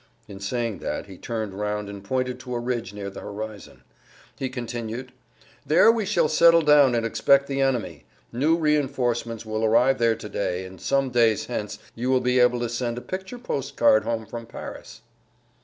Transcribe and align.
In 0.27 0.39
saying 0.39 0.79
that 0.79 1.05
he 1.05 1.15
turned 1.19 1.53
round 1.53 1.87
and 1.87 2.03
pointed 2.03 2.39
to 2.39 2.55
a 2.55 2.59
ridge 2.59 2.91
near 2.91 3.11
the 3.11 3.19
horizon. 3.21 3.83
He 4.35 4.49
continued: 4.49 5.11
"There 5.63 5.91
we 5.91 6.07
shall 6.07 6.27
settle 6.27 6.63
down 6.63 6.95
and 6.95 7.05
expect 7.05 7.45
the 7.45 7.61
enemy. 7.61 8.05
New 8.33 8.57
reinforcements 8.57 9.45
will 9.45 9.63
arrive 9.63 9.99
there 9.99 10.15
to 10.15 10.27
day, 10.29 10.65
and 10.65 10.81
some 10.81 11.11
days 11.11 11.45
hence 11.45 11.77
you 11.93 12.09
will 12.09 12.19
be 12.19 12.39
able 12.39 12.59
to 12.61 12.69
send 12.69 12.97
a 12.97 12.99
picture 13.01 13.37
postcard 13.37 14.03
home 14.03 14.25
from 14.25 14.47
Paris." 14.47 15.01